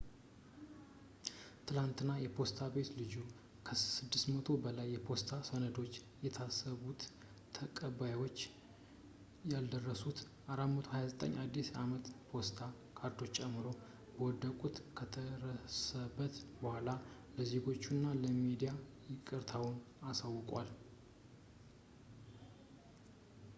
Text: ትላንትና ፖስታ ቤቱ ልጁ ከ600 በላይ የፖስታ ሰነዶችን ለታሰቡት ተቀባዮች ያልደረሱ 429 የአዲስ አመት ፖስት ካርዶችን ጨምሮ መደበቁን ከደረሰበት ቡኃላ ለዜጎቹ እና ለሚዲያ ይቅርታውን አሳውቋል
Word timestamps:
ትላንትና 1.69 2.11
ፖስታ 2.37 2.59
ቤቱ 2.75 2.87
ልጁ 3.01 3.13
ከ600 3.67 4.55
በላይ 4.63 4.87
የፖስታ 4.93 5.29
ሰነዶችን 5.49 6.07
ለታሰቡት 6.21 7.01
ተቀባዮች 7.57 8.37
ያልደረሱ 9.53 10.03
429 10.55 11.29
የአዲስ 11.37 11.69
አመት 11.83 12.07
ፖስት 12.31 12.57
ካርዶችን 12.99 13.41
ጨምሮ 13.47 13.67
መደበቁን 14.21 14.83
ከደረሰበት 14.99 16.37
ቡኃላ 16.63 16.89
ለዜጎቹ 17.37 17.83
እና 17.97 18.07
ለሚዲያ 18.23 18.73
ይቅርታውን 19.11 19.77
አሳውቋል 20.11 20.71